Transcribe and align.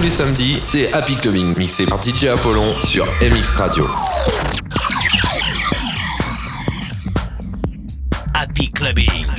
tous 0.00 0.04
les 0.04 0.10
samedis, 0.10 0.62
c'est 0.64 0.90
Happy 0.94 1.14
Clubbing, 1.14 1.54
mixé 1.58 1.84
par 1.84 2.02
DJ 2.02 2.26
Apollon 2.26 2.74
sur 2.80 3.04
MX 3.20 3.56
Radio. 3.56 3.86
Happy 8.32 8.70
Clubbing. 8.70 9.29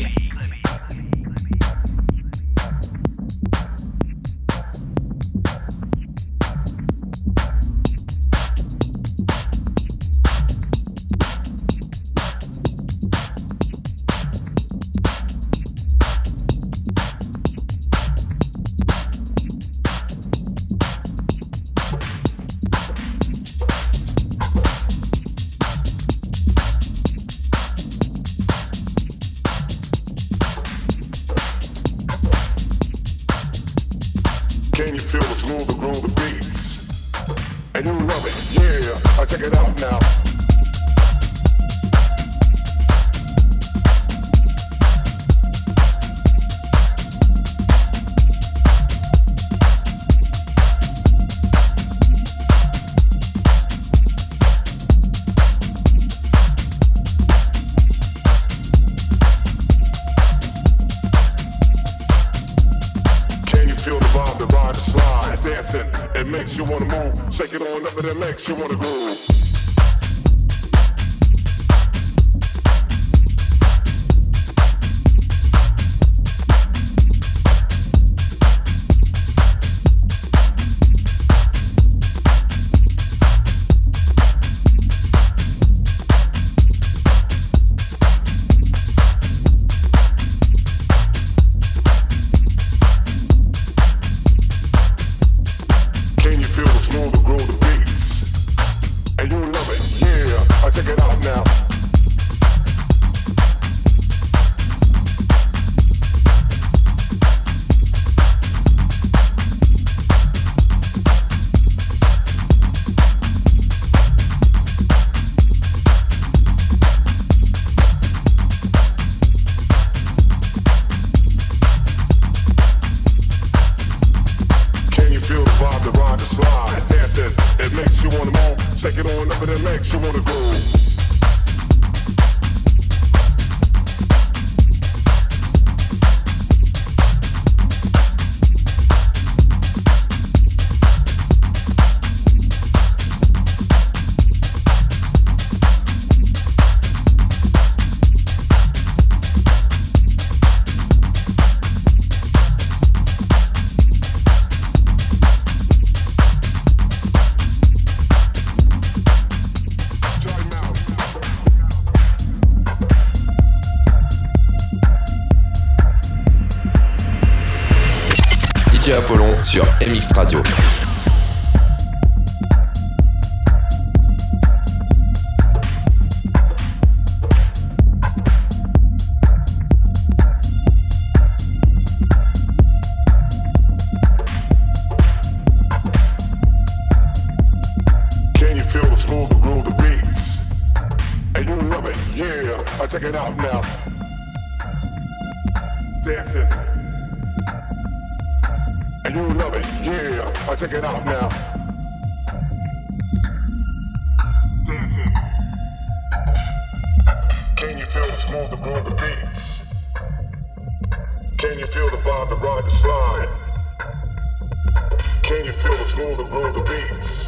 feel 215.61 215.77
the 215.77 215.85
smooth 215.85 216.19
and 216.19 216.29
groove? 216.31 216.53
the 216.55 216.61
beats. 216.61 217.27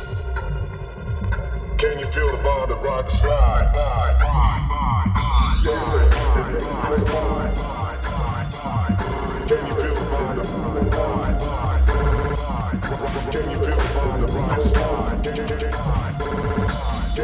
Can 1.78 2.00
you 2.00 2.08
feel 2.08 2.32
the 2.32 2.38
bond 2.44 2.72
that 2.72 2.82
rock 2.82 3.08
slide? 3.10 3.72
Can 9.46 9.68
you 9.68 9.76
feel 9.76 9.94
the 9.94 10.06
bond 10.10 10.38
that 10.38 10.48
rock 10.50 10.74
Can 13.32 13.50
you 13.52 13.58
feel 13.60 13.78
the 13.78 13.94
bond 13.94 14.24
that 14.24 14.32
rock 14.34 14.62
slide? 14.62 15.24
Can 15.24 15.36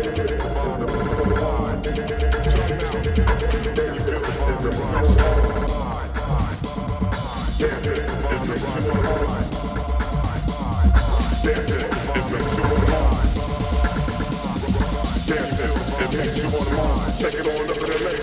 you 0.04 0.12
feel 0.12 0.28
the 0.28 0.54
bond 0.54 0.82
that 0.84 0.92
rock 0.92 1.28
slide? 1.28 1.39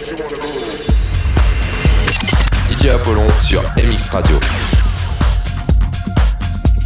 DJ 0.06 0.12
Apollon 2.90 3.26
sur 3.40 3.60
MX 3.76 4.10
Radio. 4.10 4.38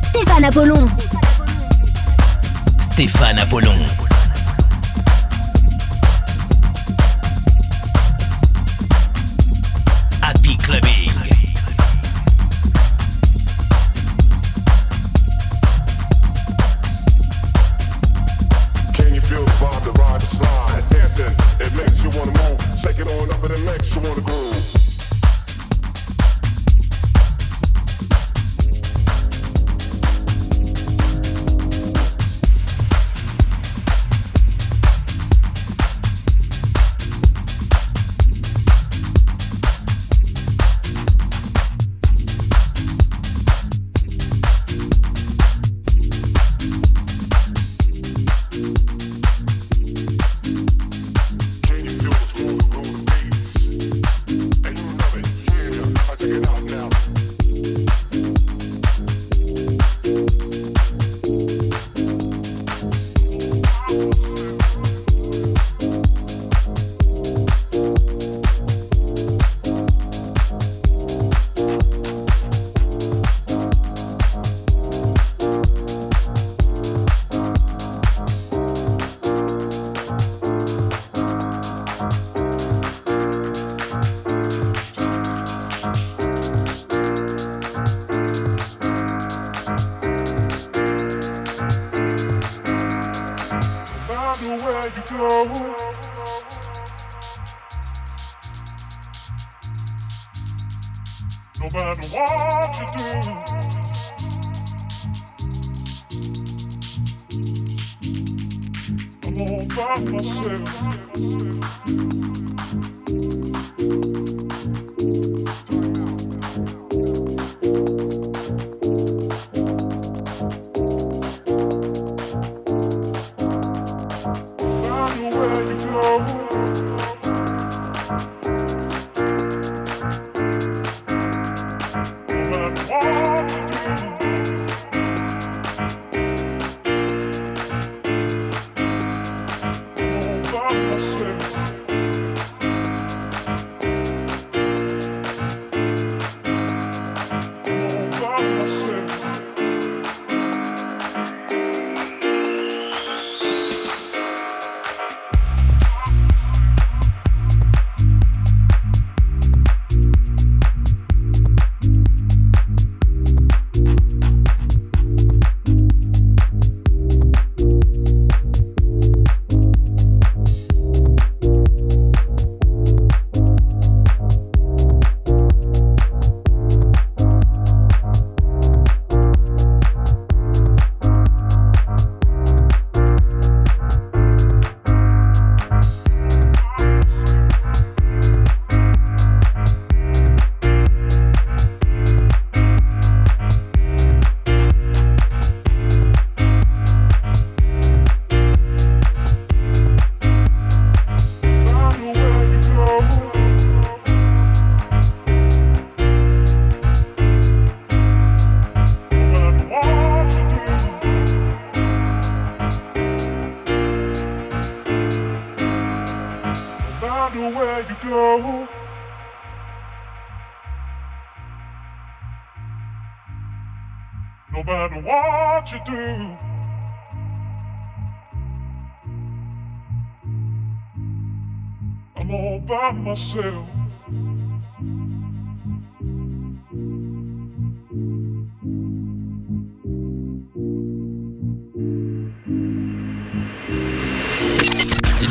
Stéphane 0.02 0.44
Apollon. 0.44 0.86
Stéphane 2.80 3.38
Apollon. 3.40 3.76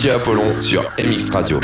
Apollon 0.10 0.60
sur 0.62 0.82
MX 0.98 1.30
Radio. 1.32 1.60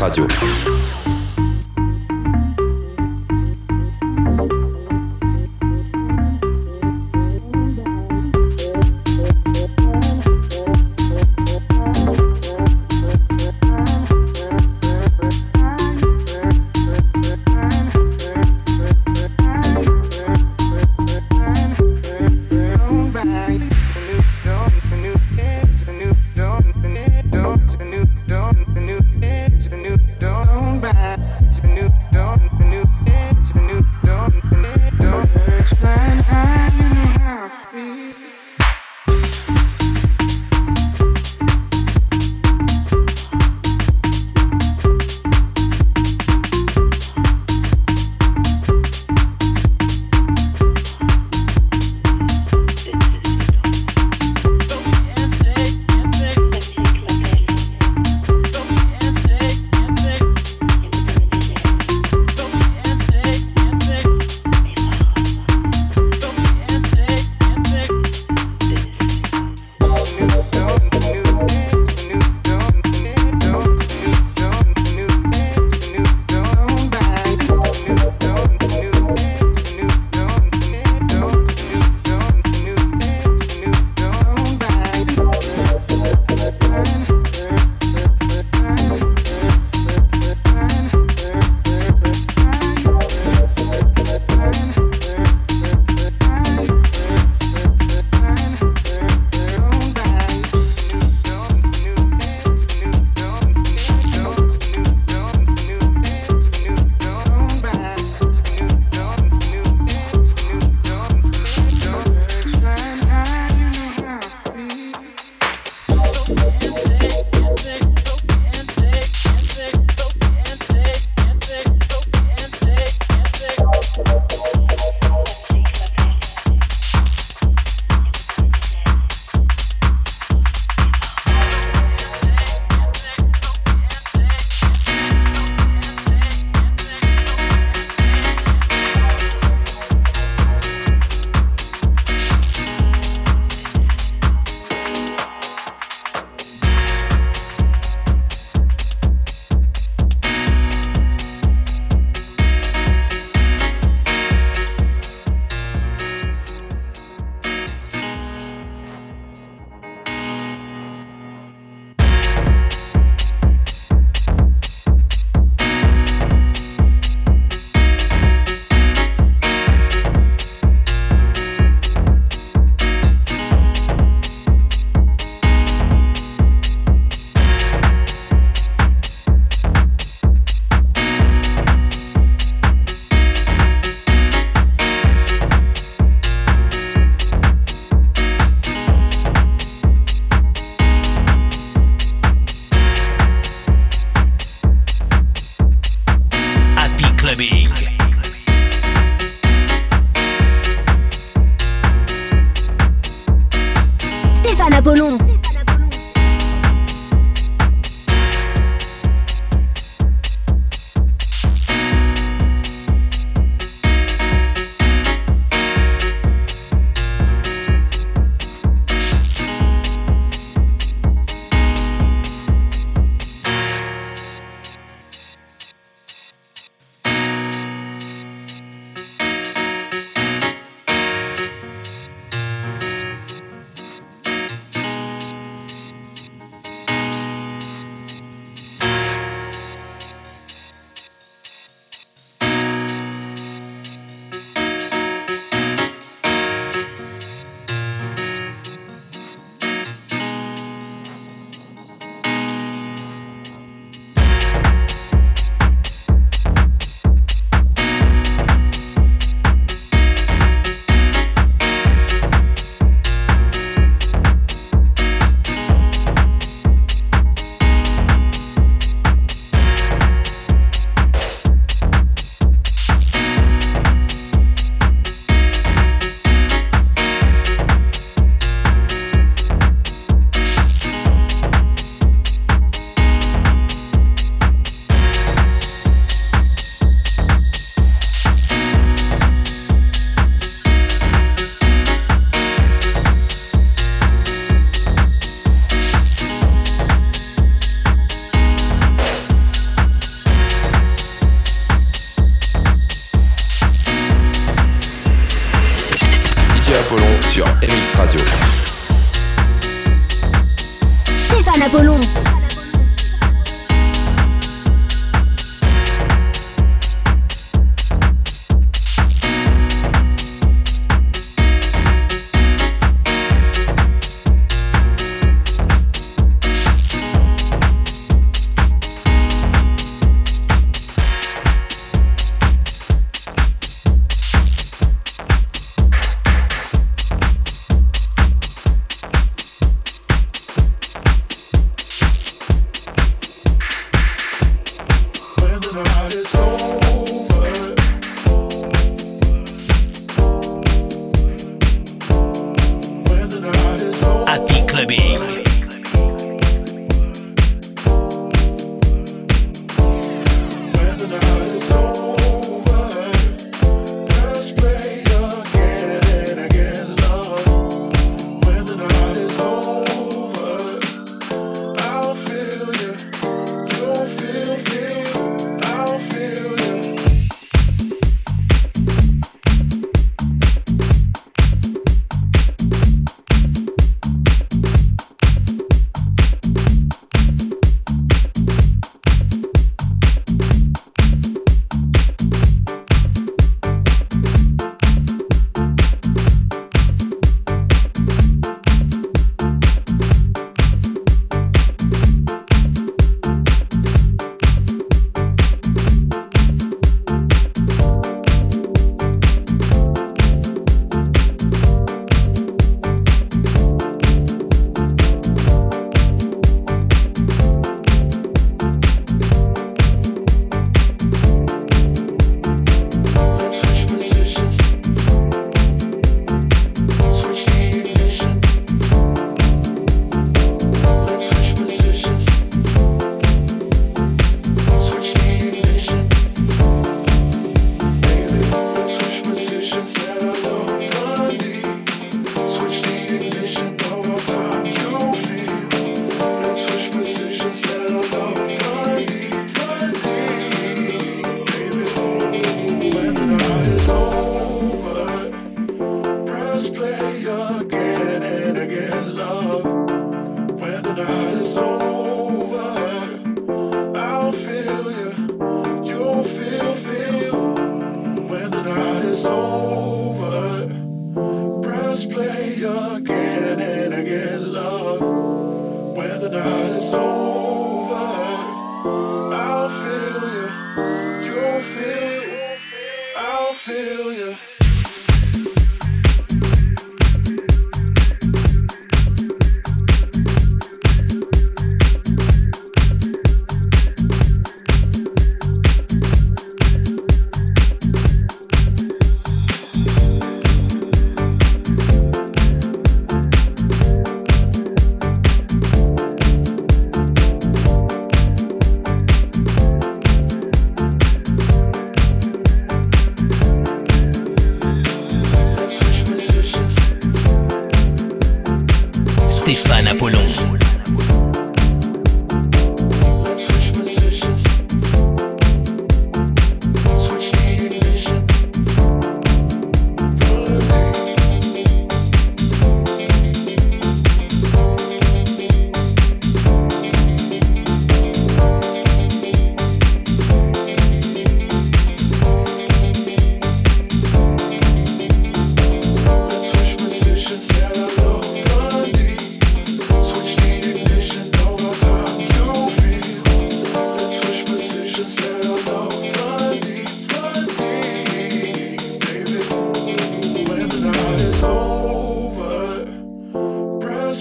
Radio. 0.00 0.49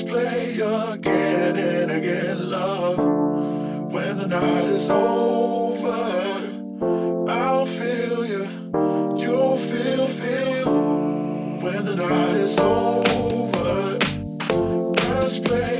play 0.09 0.59
again 0.59 1.55
and 1.55 1.91
again, 1.91 2.49
love. 2.49 2.97
When 2.97 4.17
the 4.17 4.27
night 4.27 4.65
is 4.65 4.89
over, 4.89 6.01
I'll 7.29 7.67
feel 7.67 8.25
you. 8.25 8.45
You'll 9.21 9.57
feel, 9.57 10.07
feel. 10.07 10.65
When 11.63 11.85
the 11.85 11.95
night 11.95 12.37
is 12.37 12.57
over, 12.57 13.99
let's 15.05 15.37
play. 15.37 15.78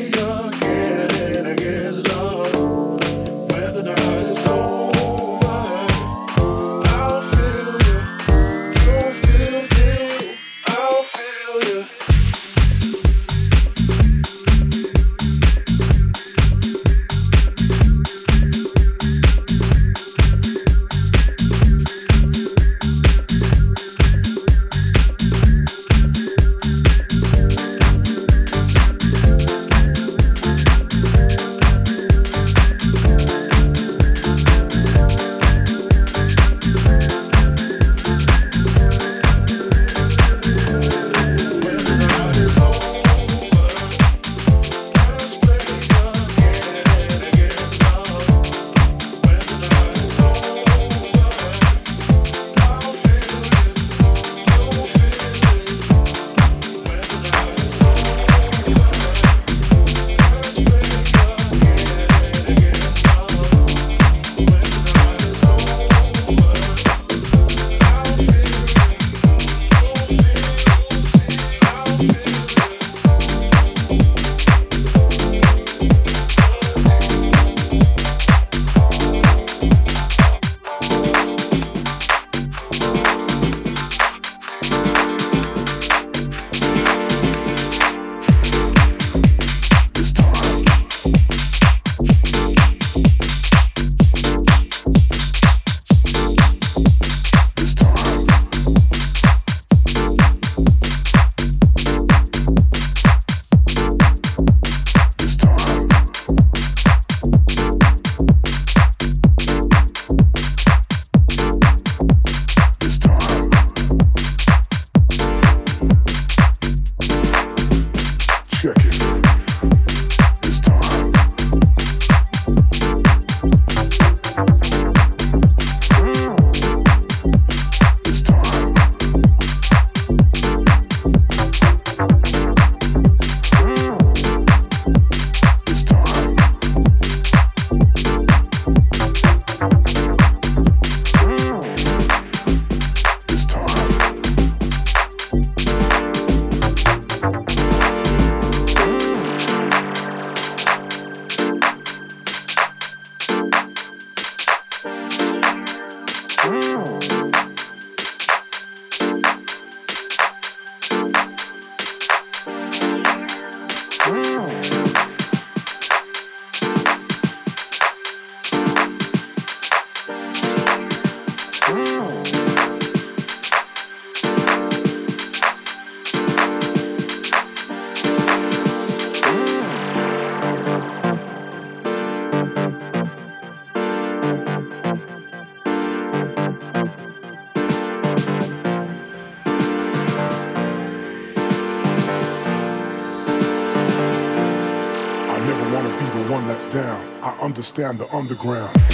Understand 197.60 198.00
the 198.00 198.15
underground. 198.15 198.88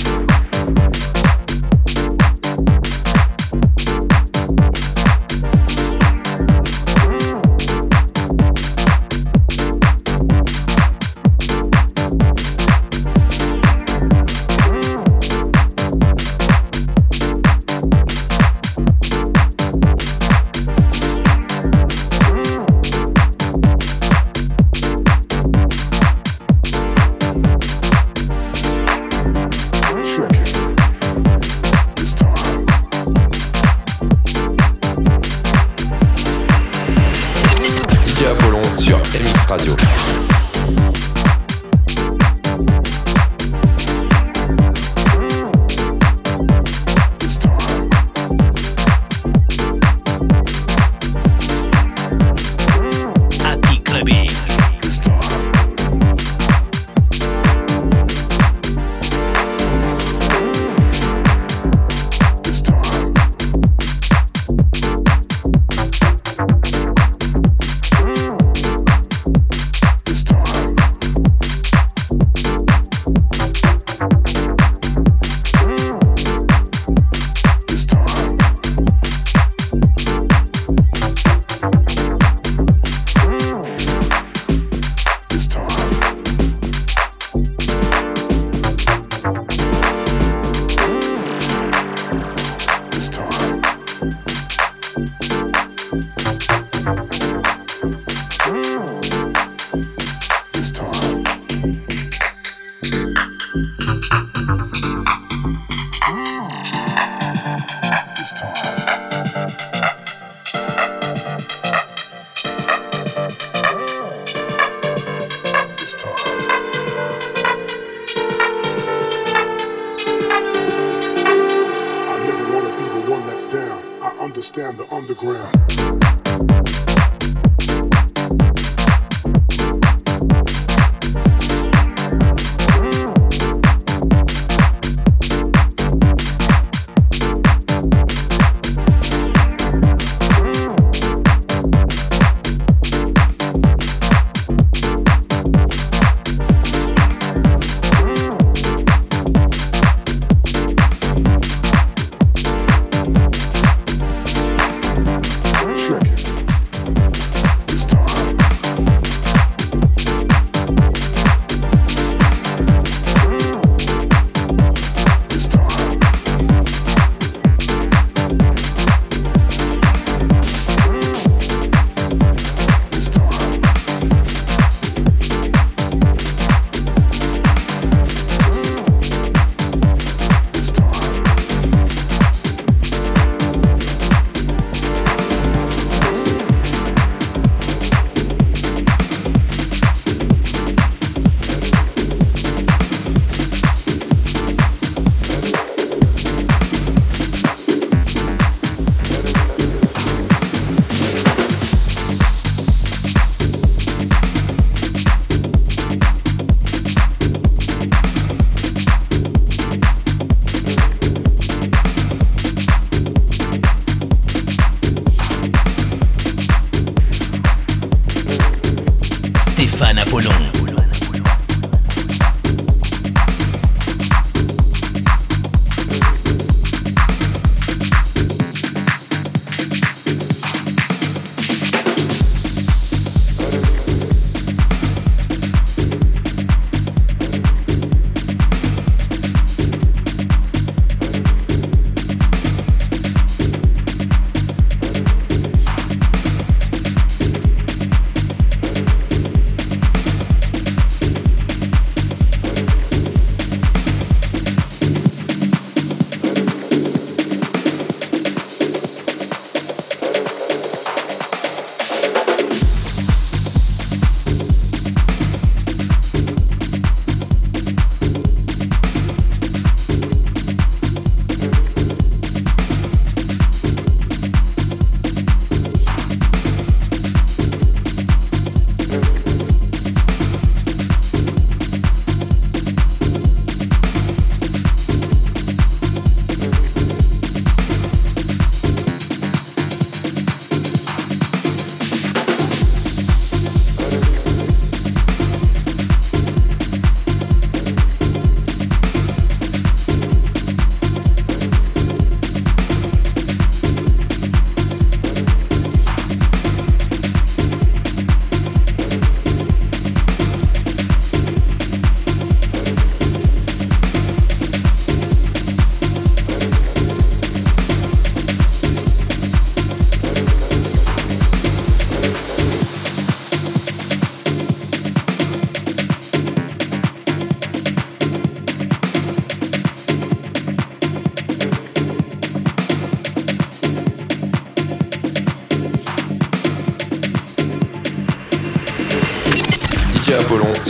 understand 124.45 124.77
the 124.77 124.85
underground. 124.93 126.84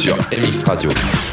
Sur 0.05 0.15
MX 0.31 0.63
Radio. 0.65 1.24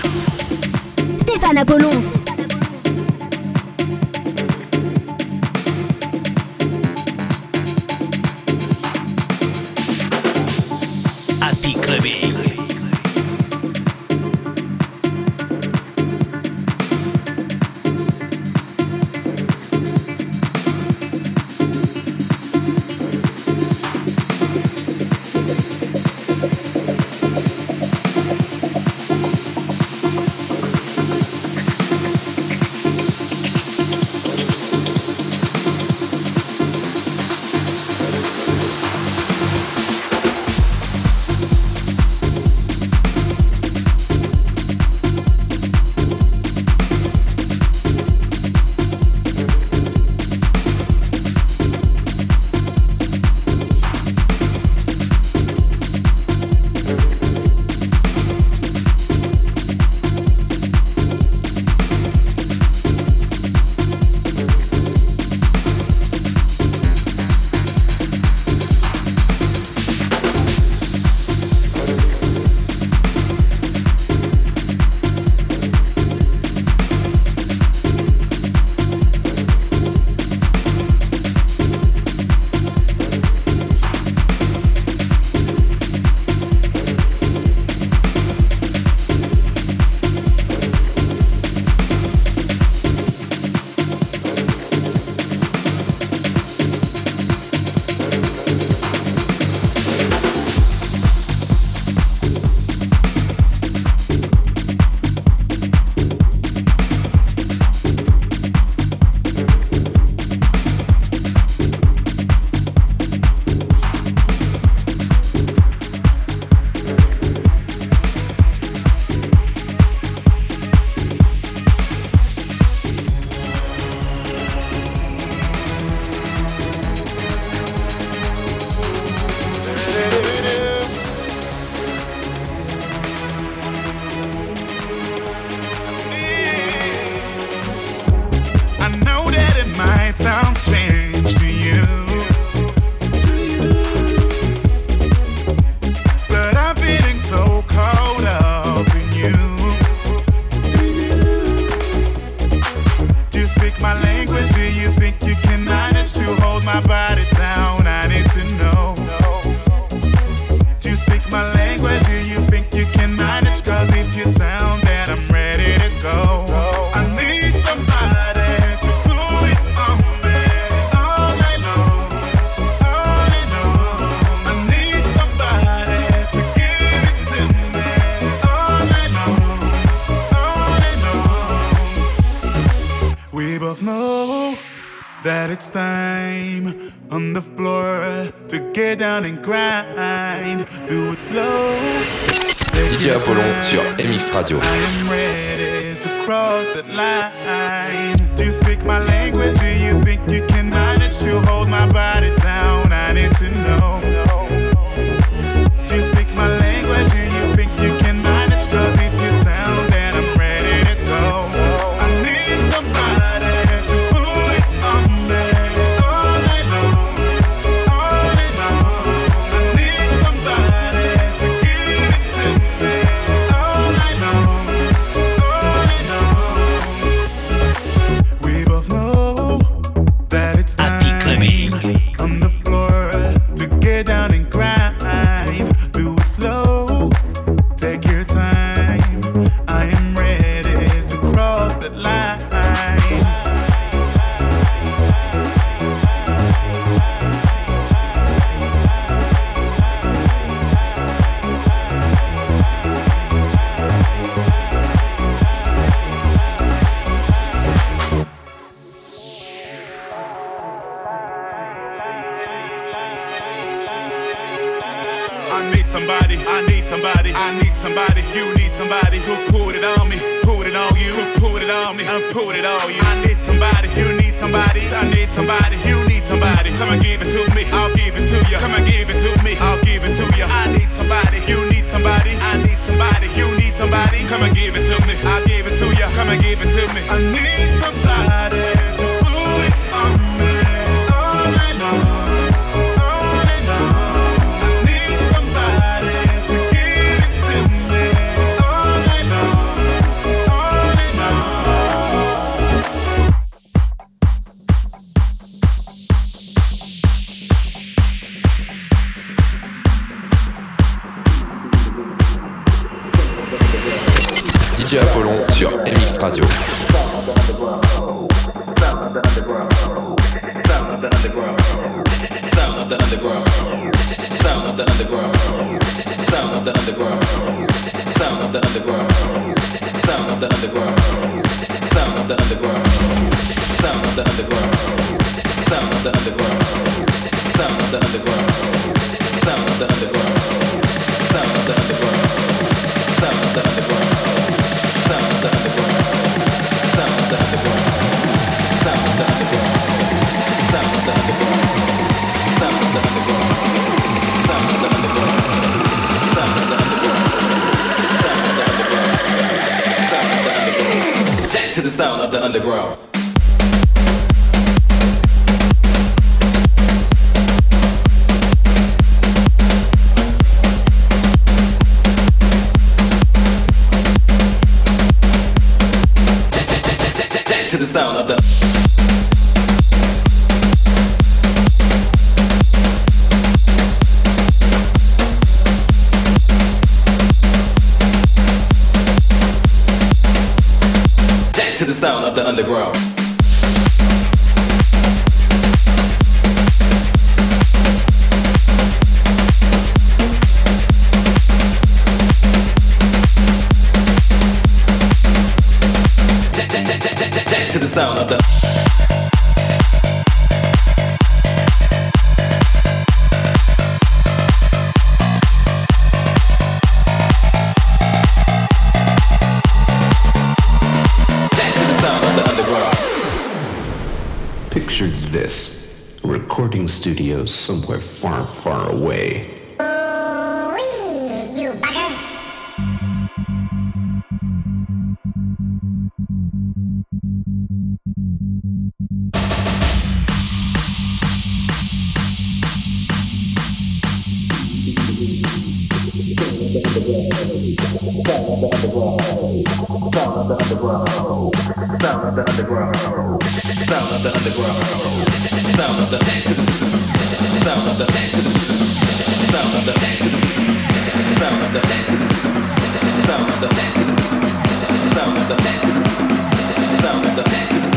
The 362.32 362.42
underground. 362.42 363.11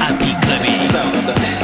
Happy 0.08 0.34
Clubbing. 0.42 1.55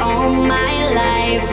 all 0.00 0.32
my 0.32 0.74
life. 1.02 1.50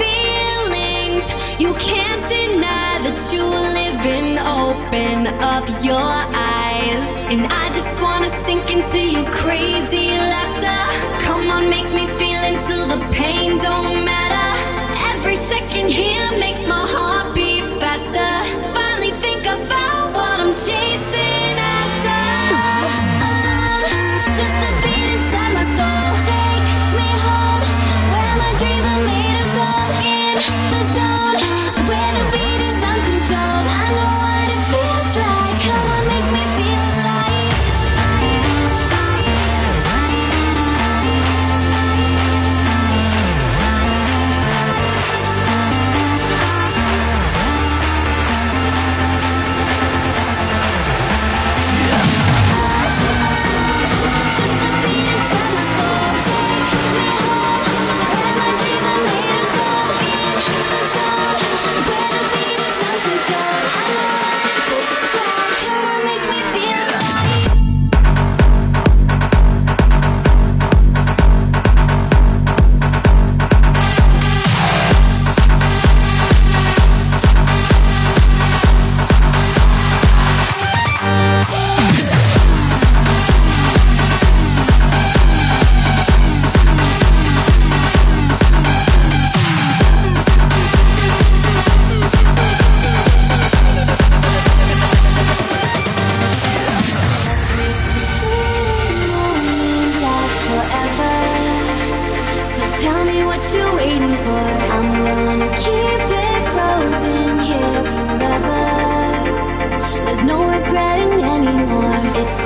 Feelings, 0.00 1.24
you 1.60 1.74
can't 1.74 2.22
deny 2.28 3.00
that 3.04 3.18
you 3.32 3.42
are 3.42 3.68
living. 3.82 4.38
Open 4.38 5.26
up 5.42 5.66
your 5.82 6.12
eyes. 6.34 7.06
And 7.32 7.46
I 7.46 7.68
just 7.72 8.00
wanna 8.00 8.30
sink 8.44 8.70
into 8.70 8.98
your 8.98 9.28
crazy 9.30 10.08
laughter. 10.32 10.80
Come 11.26 11.50
on, 11.50 11.68
make 11.68 11.90
me 11.92 12.06
feel 12.18 12.40
until 12.52 12.86
the 12.86 13.00
pain 13.12 13.58
don't 13.58 14.04
matter. 14.04 14.23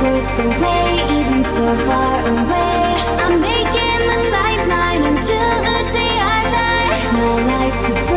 worth 0.03 0.37
the 0.37 0.49
wait, 0.63 1.05
even 1.19 1.43
so 1.43 1.67
far 1.87 2.21
away. 2.21 2.95
I'm 3.25 3.41
making 3.41 4.01
the 4.11 4.19
night 4.31 4.63
mine 4.69 5.03
until 5.03 5.51
the 5.69 5.79
day 5.97 6.15
I 6.37 6.39
die. 6.55 7.13
No 7.19 7.29
lights. 7.51 8.08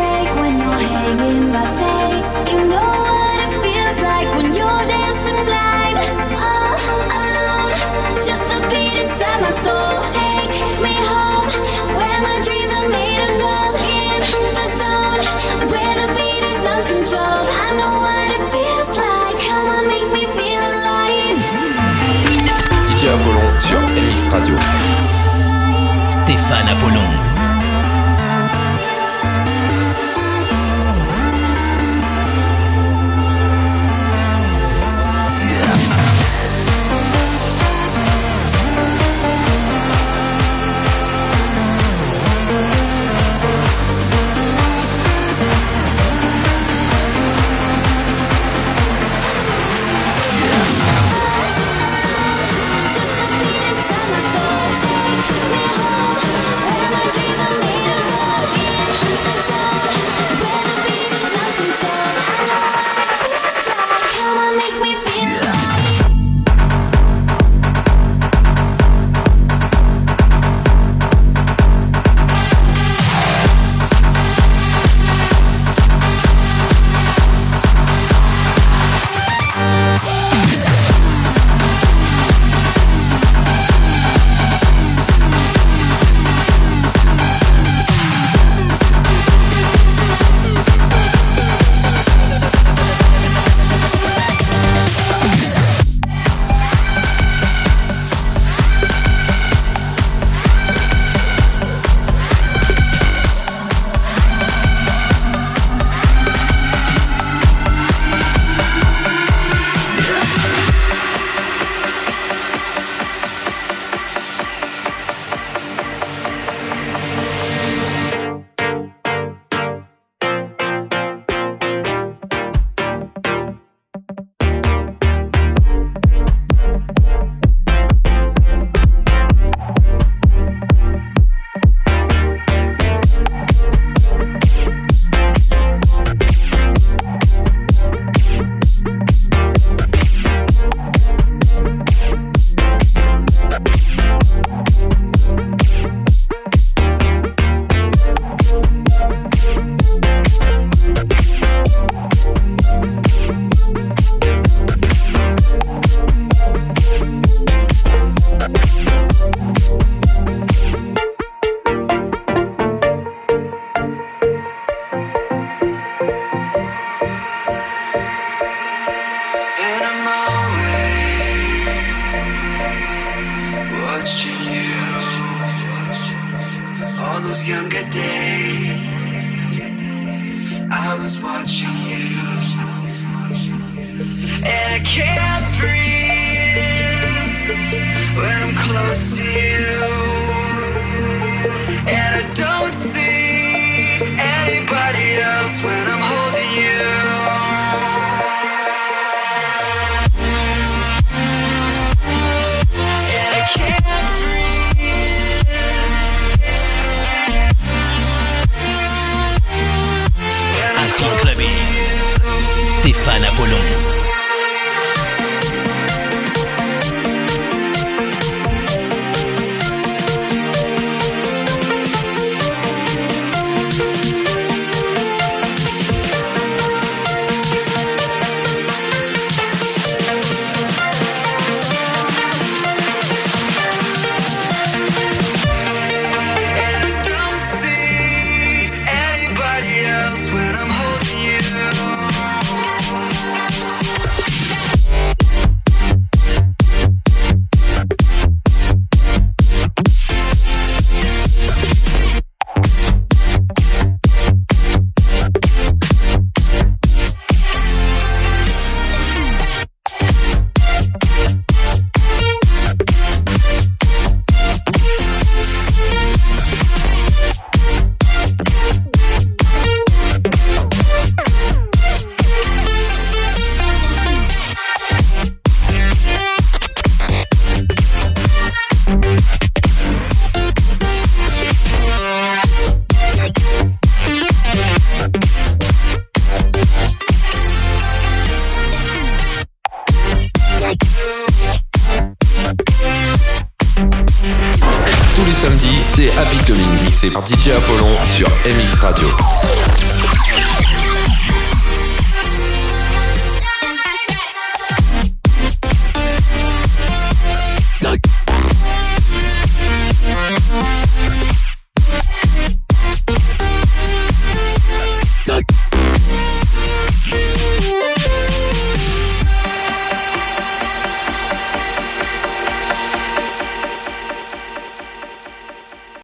Stéphane 26.09 26.69
Apollon. 26.69 27.20